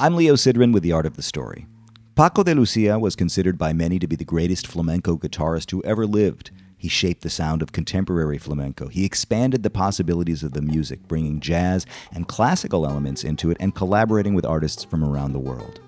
I'm 0.00 0.14
Leo 0.14 0.34
Sidran 0.34 0.72
with 0.72 0.84
The 0.84 0.92
Art 0.92 1.06
of 1.06 1.16
the 1.16 1.22
Story. 1.22 1.66
Paco 2.14 2.44
de 2.44 2.54
Lucia 2.54 3.00
was 3.00 3.16
considered 3.16 3.58
by 3.58 3.72
many 3.72 3.98
to 3.98 4.06
be 4.06 4.14
the 4.14 4.24
greatest 4.24 4.64
flamenco 4.64 5.16
guitarist 5.16 5.72
who 5.72 5.82
ever 5.82 6.06
lived. 6.06 6.52
He 6.76 6.86
shaped 6.86 7.22
the 7.22 7.28
sound 7.28 7.62
of 7.62 7.72
contemporary 7.72 8.38
flamenco. 8.38 8.86
He 8.86 9.04
expanded 9.04 9.64
the 9.64 9.70
possibilities 9.70 10.44
of 10.44 10.52
the 10.52 10.62
music, 10.62 11.08
bringing 11.08 11.40
jazz 11.40 11.84
and 12.12 12.28
classical 12.28 12.86
elements 12.86 13.24
into 13.24 13.50
it 13.50 13.56
and 13.58 13.74
collaborating 13.74 14.34
with 14.34 14.46
artists 14.46 14.84
from 14.84 15.02
around 15.02 15.32
the 15.32 15.40
world. 15.40 15.80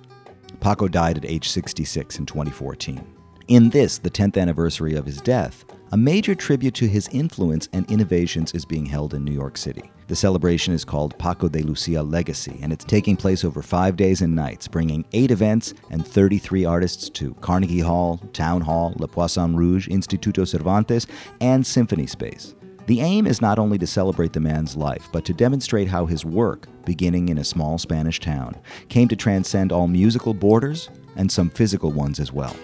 Paco 0.59 0.89
died 0.89 1.19
at 1.19 1.25
age 1.25 1.49
66 1.49 2.19
in 2.19 2.27
2014. 2.27 3.07
In 3.47 3.71
this, 3.71 3.99
the 3.99 4.11
10th 4.11 4.37
anniversary 4.37 4.97
of 4.97 5.07
his 5.07 5.21
death, 5.21 5.65
a 5.93 5.97
major 5.97 6.37
tribute 6.37 6.75
to 6.75 6.87
his 6.87 7.09
influence 7.09 7.69
and 7.73 7.91
innovations 7.91 8.53
is 8.53 8.65
being 8.65 8.87
held 8.87 9.13
in 9.13 9.25
New 9.25 9.33
York 9.33 9.57
City. 9.57 9.91
The 10.07 10.15
celebration 10.15 10.73
is 10.73 10.85
called 10.85 11.19
Paco 11.19 11.49
de 11.49 11.63
Lucia 11.63 12.01
Legacy, 12.03 12.61
and 12.63 12.73
it's 12.73 12.85
taking 12.85 13.17
place 13.17 13.45
over 13.45 13.61
five 13.61 13.97
days 13.97 14.23
and 14.23 14.35
nights, 14.35 14.69
bringing 14.69 15.05
eight 15.13 15.33
events 15.33 15.75
and 15.91 16.07
33 16.07 16.65
artists 16.65 17.11
to 17.11 17.35
Carnegie 17.35 17.81
Hall, 17.81 18.19
Town 18.33 18.61
Hall, 18.61 18.95
Le 18.99 19.09
Poisson 19.09 19.57
Rouge, 19.57 19.89
Instituto 19.89 20.47
Cervantes, 20.47 21.09
and 21.41 21.67
Symphony 21.67 22.07
Space. 22.07 22.55
The 22.87 23.01
aim 23.01 23.27
is 23.27 23.41
not 23.41 23.59
only 23.59 23.79
to 23.79 23.87
celebrate 23.87 24.33
the 24.33 24.41
man's 24.41 24.77
life, 24.77 25.09
but 25.13 25.25
to 25.25 25.33
demonstrate 25.33 25.89
how 25.89 26.07
his 26.07 26.25
work, 26.25 26.69
beginning 26.85 27.29
in 27.29 27.39
a 27.39 27.45
small 27.45 27.79
Spanish 27.79 28.21
town, 28.21 28.57
came 28.89 29.09
to 29.09 29.17
transcend 29.17 29.73
all 29.73 29.89
musical 29.89 30.35
borders 30.35 30.89
and 31.17 31.31
some 31.31 31.51
physical 31.51 31.91
ones 31.91 32.21
as 32.21 32.33
well. 32.33 32.55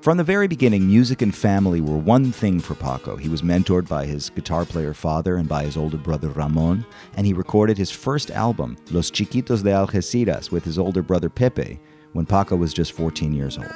From 0.00 0.16
the 0.16 0.22
very 0.22 0.46
beginning, 0.46 0.86
music 0.86 1.22
and 1.22 1.34
family 1.34 1.80
were 1.80 1.96
one 1.96 2.30
thing 2.30 2.60
for 2.60 2.76
Paco. 2.76 3.16
He 3.16 3.28
was 3.28 3.42
mentored 3.42 3.88
by 3.88 4.06
his 4.06 4.30
guitar 4.30 4.64
player 4.64 4.94
father 4.94 5.38
and 5.38 5.48
by 5.48 5.64
his 5.64 5.76
older 5.76 5.96
brother 5.96 6.28
Ramon, 6.28 6.86
and 7.16 7.26
he 7.26 7.32
recorded 7.32 7.76
his 7.76 7.90
first 7.90 8.30
album, 8.30 8.76
Los 8.92 9.10
Chiquitos 9.10 9.64
de 9.64 9.70
Algeciras, 9.70 10.52
with 10.52 10.64
his 10.64 10.78
older 10.78 11.02
brother 11.02 11.28
Pepe 11.28 11.80
when 12.12 12.26
Paco 12.26 12.54
was 12.54 12.72
just 12.72 12.92
14 12.92 13.32
years 13.32 13.58
old. 13.58 13.66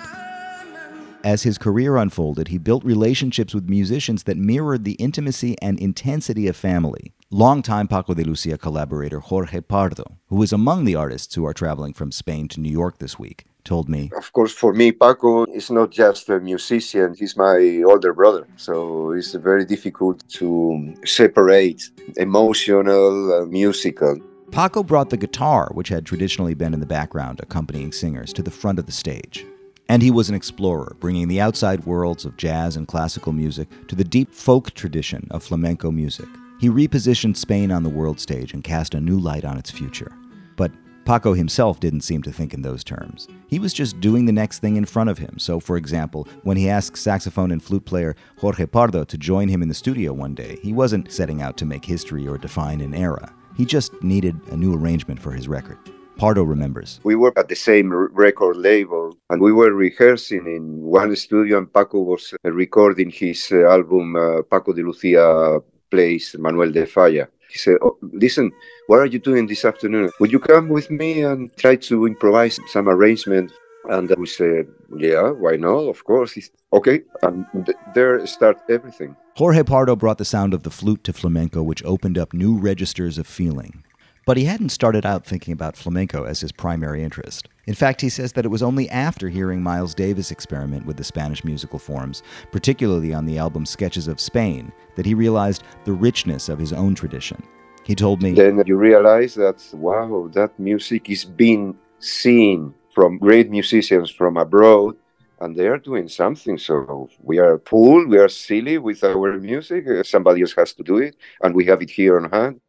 As 1.25 1.43
his 1.43 1.59
career 1.59 1.97
unfolded, 1.97 2.49
he 2.49 2.59
built 2.59 2.85
relationships 2.85 3.53
with 3.53 3.69
musicians 3.69 4.23
that 4.23 4.37
mirrored 4.37 4.85
the 4.85 4.95
intimacy 4.95 5.57
and 5.61 5.79
intensity 5.81 6.47
of 6.47 6.57
family. 6.57 7.13
Longtime 7.31 7.89
Paco 7.89 8.15
de 8.15 8.23
Lucia 8.23 8.59
collaborator 8.59 9.19
Jorge 9.19 9.61
Pardo, 9.61 10.19
who 10.29 10.41
is 10.43 10.53
among 10.53 10.85
the 10.85 10.95
artists 10.95 11.35
who 11.35 11.45
are 11.45 11.55
traveling 11.55 11.93
from 11.95 12.13
Spain 12.13 12.47
to 12.49 12.61
New 12.61 12.71
York 12.71 12.99
this 12.99 13.19
week, 13.19 13.45
told 13.65 13.89
me. 13.89 14.11
Of 14.17 14.33
course, 14.33 14.53
for 14.53 14.73
me, 14.73 14.93
Paco 14.93 15.45
is 15.47 15.71
not 15.71 15.91
just 15.91 16.29
a 16.29 16.41
musician, 16.41 17.15
he's 17.19 17.37
my 17.37 17.83
older 17.87 18.13
brother. 18.13 18.47
So 18.57 19.13
it's 19.13 19.35
very 19.35 19.65
difficult 19.65 20.29
to 20.31 20.95
separate 21.05 21.91
emotional 22.17 23.43
and 23.43 23.51
musical. 23.51 24.19
Paco 24.51 24.83
brought 24.83 25.11
the 25.11 25.17
guitar, 25.17 25.71
which 25.73 25.89
had 25.89 26.05
traditionally 26.05 26.55
been 26.55 26.75
in 26.75 26.81
the 26.81 26.87
background 26.87 27.41
accompanying 27.41 27.91
singers, 27.91 28.33
to 28.35 28.43
the 28.43 28.51
front 28.51 28.79
of 28.79 28.87
the 28.87 28.93
stage. 28.93 29.47
And 29.89 30.03
he 30.03 30.11
was 30.11 30.29
an 30.29 30.35
explorer, 30.35 30.97
bringing 31.01 31.29
the 31.29 31.41
outside 31.41 31.85
worlds 31.85 32.25
of 32.25 32.37
jazz 32.37 32.77
and 32.77 32.87
classical 32.87 33.33
music 33.33 33.69
to 33.89 33.95
the 33.95 34.05
deep 34.05 34.33
folk 34.33 34.73
tradition 34.73 35.27
of 35.31 35.43
flamenco 35.43 35.91
music. 35.91 36.29
He 36.61 36.69
repositioned 36.69 37.37
Spain 37.37 37.73
on 37.73 37.83
the 37.83 37.91
world 37.91 38.21
stage 38.21 38.53
and 38.53 38.63
cast 38.63 38.95
a 38.95 39.01
new 39.01 39.19
light 39.19 39.45
on 39.45 39.59
its 39.59 39.71
future. 39.71 40.13
But 40.57 40.71
Paco 41.05 41.35
himself 41.35 41.81
didn't 41.81 42.03
seem 42.03 42.23
to 42.23 42.31
think 42.31 42.55
in 42.55 42.63
those 42.63 42.85
terms. 42.85 43.27
He 43.49 43.59
was 43.59 43.73
just 43.73 43.99
doing 44.01 44.25
the 44.25 44.33
next 44.33 44.61
thing 44.61 44.77
in 44.77 44.85
front 44.85 45.11
of 45.11 45.19
him. 45.19 45.37
So, 45.39 45.59
for 45.59 45.77
example, 45.77 46.29
when 46.45 46.57
he 46.57 46.69
asked 46.69 46.97
saxophone 46.97 47.51
and 47.51 47.63
flute 47.63 47.85
player 47.85 48.15
Jorge 48.39 48.67
Pardo 48.67 49.03
to 49.05 49.19
join 49.19 49.49
him 49.49 49.63
in 49.63 49.69
the 49.69 49.75
studio 49.75 50.13
one 50.13 50.35
day, 50.35 50.59
he 50.63 50.73
wasn't 50.73 51.11
setting 51.11 51.43
out 51.43 51.57
to 51.57 51.67
make 51.67 51.85
history 51.85 52.29
or 52.29 52.39
define 52.39 52.81
an 52.81 52.95
era. 52.95 53.33
He 53.57 53.65
just 53.65 54.01
needed 54.03 54.41
a 54.53 54.57
new 54.57 54.75
arrangement 54.75 55.21
for 55.21 55.33
his 55.33 55.49
record. 55.49 55.79
Pardo 56.19 56.45
remembers. 56.45 57.01
We 57.03 57.17
were 57.17 57.33
at 57.37 57.49
the 57.49 57.57
same 57.57 57.93
record 57.93 58.57
label 58.57 59.17
and 59.29 59.43
we 59.43 59.53
were 59.53 59.73
rehearsing 59.73 60.47
in 60.47 60.83
one 60.83 61.17
studio, 61.17 61.59
and 61.59 61.73
Paco 61.73 62.01
was 62.01 62.33
recording 62.45 63.11
his 63.11 63.51
uh, 63.51 63.69
album, 63.69 64.15
uh, 64.15 64.43
Paco 64.43 64.73
de 64.73 64.83
Lucia 64.83 65.59
Plays 65.91 66.37
Manuel 66.39 66.71
de 66.71 66.87
Falla 66.87 67.29
he 67.53 67.59
said, 67.59 67.77
oh, 67.83 67.97
Listen, 68.01 68.51
what 68.87 68.99
are 69.01 69.07
you 69.07 69.19
doing 69.19 69.47
this 69.47 69.65
afternoon? 69.65 70.11
Would 70.21 70.33
you 70.33 70.41
come 70.41 70.69
with 70.71 70.91
me 70.91 71.23
and 71.23 71.55
try 71.57 71.77
to 71.77 72.07
improvise 72.07 72.59
some 72.69 72.89
arrangement? 72.89 73.53
And 73.91 74.11
we 74.17 74.27
said, 74.27 74.69
Yeah, 74.97 75.31
why 75.31 75.57
not? 75.57 75.89
Of 75.89 76.05
course. 76.05 76.39
Okay. 76.73 77.03
And 77.23 77.45
th- 77.67 77.77
there 77.95 78.27
start 78.27 78.59
everything. 78.71 79.17
Jorge 79.37 79.63
Pardo 79.65 79.97
brought 79.97 80.19
the 80.19 80.25
sound 80.25 80.55
of 80.55 80.63
the 80.63 80.71
flute 80.71 81.05
to 81.05 81.13
flamenco, 81.13 81.63
which 81.63 81.85
opened 81.85 82.17
up 82.17 82.33
new 82.33 82.57
registers 82.57 83.19
of 83.19 83.27
feeling. 83.27 83.85
But 84.25 84.37
he 84.37 84.45
hadn't 84.45 84.69
started 84.69 85.05
out 85.05 85.25
thinking 85.25 85.53
about 85.53 85.77
flamenco 85.77 86.25
as 86.25 86.41
his 86.41 86.53
primary 86.53 87.03
interest. 87.03 87.49
In 87.67 87.75
fact, 87.75 88.01
he 88.01 88.09
says 88.09 88.33
that 88.33 88.45
it 88.45 88.51
was 88.51 88.63
only 88.63 88.89
after 88.89 89.29
hearing 89.29 89.63
Miles 89.63 89.95
Davis 89.95 90.31
experiment 90.31 90.87
with 90.87 90.97
the 90.97 91.05
Spanish 91.05 91.45
musical 91.45 91.79
forms, 91.79 92.23
particularly 92.51 93.13
on 93.13 93.27
the 93.27 93.39
album 93.39 93.67
Sketches 93.67 94.09
of 94.09 94.21
Spain, 94.21 94.73
that 94.97 95.07
he 95.07 95.15
realized 95.15 95.65
the 95.85 95.93
richness 95.93 96.49
of 96.49 96.59
his 96.59 96.73
own 96.73 96.95
tradition. 96.95 97.43
He 97.85 97.95
told 97.95 98.23
me 98.23 98.33
Then 98.33 98.63
you 98.67 98.77
realize 98.77 99.35
that, 99.35 99.65
wow, 99.73 100.29
that 100.35 100.59
music 100.59 101.11
is 101.11 101.25
being 101.25 101.77
seen 101.99 102.75
from 102.95 103.19
great 103.19 103.51
musicians 103.51 104.11
from 104.11 104.37
abroad 104.37 104.97
and 105.43 105.57
they 105.57 105.67
are 105.67 105.79
doing 105.79 106.09
something. 106.09 106.57
So 106.57 107.09
we 107.21 107.39
are 107.39 107.59
fool, 107.67 108.07
we 108.07 108.19
are 108.19 108.29
silly 108.29 108.79
with 108.79 109.03
our 109.03 109.39
music. 109.39 109.87
Uh, 109.89 110.05
somebody 110.05 110.43
else 110.43 110.55
has 110.55 110.73
to 110.75 110.85
do 110.85 110.99
it, 110.99 111.17
and 111.43 111.55
we 111.55 111.65
have 111.67 111.83
it 111.83 111.91
here 111.91 112.17
on 112.17 112.31
hand. 112.31 112.61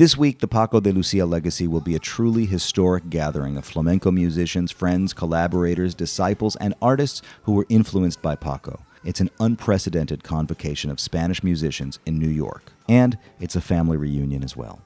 This 0.00 0.16
week, 0.16 0.38
the 0.38 0.48
Paco 0.48 0.80
de 0.80 0.92
Lucia 0.92 1.26
legacy 1.26 1.66
will 1.66 1.82
be 1.82 1.94
a 1.94 1.98
truly 1.98 2.46
historic 2.46 3.10
gathering 3.10 3.58
of 3.58 3.66
flamenco 3.66 4.10
musicians, 4.10 4.70
friends, 4.70 5.12
collaborators, 5.12 5.94
disciples, 5.94 6.56
and 6.56 6.74
artists 6.80 7.20
who 7.42 7.52
were 7.52 7.66
influenced 7.68 8.22
by 8.22 8.34
Paco. 8.34 8.82
It's 9.04 9.20
an 9.20 9.28
unprecedented 9.40 10.24
convocation 10.24 10.90
of 10.90 11.00
Spanish 11.00 11.42
musicians 11.42 11.98
in 12.06 12.18
New 12.18 12.30
York, 12.30 12.72
and 12.88 13.18
it's 13.40 13.56
a 13.56 13.60
family 13.60 13.98
reunion 13.98 14.42
as 14.42 14.56
well. 14.56 14.80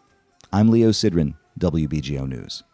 I'm 0.52 0.68
Leo 0.68 0.90
Sidran, 0.90 1.36
WBGO 1.60 2.28
News. 2.28 2.64